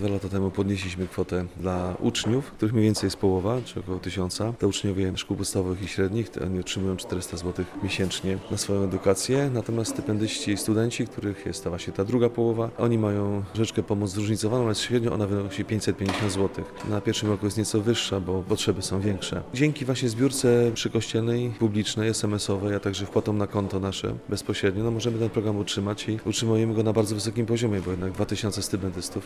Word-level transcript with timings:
Dwa 0.00 0.08
lata 0.08 0.28
temu 0.28 0.50
podnieśliśmy 0.50 1.06
kwotę 1.06 1.44
dla 1.56 1.96
uczniów, 2.00 2.50
których 2.50 2.72
mniej 2.72 2.84
więcej 2.84 3.06
jest 3.06 3.16
połowa, 3.16 3.60
czy 3.64 3.80
około 3.80 3.98
tysiąca. 3.98 4.52
To 4.58 4.68
uczniowie 4.68 5.12
szkół 5.16 5.36
podstawowych 5.36 5.82
i 5.82 5.88
średnich, 5.88 6.30
oni 6.44 6.60
otrzymują 6.60 6.96
400 6.96 7.36
zł 7.36 7.64
miesięcznie 7.82 8.38
na 8.50 8.56
swoją 8.56 8.82
edukację, 8.82 9.50
natomiast 9.54 9.90
stypendyści 9.90 10.50
i 10.50 10.56
studenci, 10.56 11.06
których 11.06 11.46
jest 11.46 11.64
ta 11.64 11.70
właśnie 11.70 11.92
ta 11.92 12.04
druga 12.04 12.28
połowa, 12.28 12.70
oni 12.78 12.98
mają 12.98 13.42
troszeczkę 13.52 13.82
pomoc 13.82 14.10
zróżnicowaną, 14.10 14.64
ale 14.64 14.74
średnio 14.74 15.12
ona 15.12 15.26
wynosi 15.26 15.64
550 15.64 16.32
zł. 16.32 16.64
Na 16.90 17.00
pierwszym 17.00 17.28
roku 17.28 17.44
jest 17.44 17.58
nieco 17.58 17.80
wyższa, 17.80 18.20
bo 18.20 18.42
potrzeby 18.42 18.82
są 18.82 19.00
większe. 19.00 19.42
Dzięki 19.54 19.84
właśnie 19.84 20.08
zbiórce 20.08 20.70
przykościelnej, 20.74 21.50
publicznej, 21.50 22.08
SMS-owej, 22.08 22.74
a 22.74 22.80
także 22.80 23.06
wpłatom 23.06 23.38
na 23.38 23.46
konto 23.46 23.80
nasze 23.80 24.14
bezpośrednio, 24.28 24.84
no 24.84 24.90
możemy 24.90 25.18
ten 25.18 25.30
program 25.30 25.56
utrzymać 25.56 26.08
i 26.08 26.18
utrzymujemy 26.24 26.74
go 26.74 26.82
na 26.82 26.92
bardzo 26.92 27.14
wysokim 27.14 27.46
poziomie, 27.46 27.80
bo 27.80 27.90
jednak 27.90 28.12
2000 28.12 28.62
stipendystów 28.62 29.24